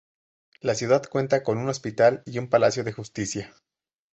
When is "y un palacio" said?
2.25-2.83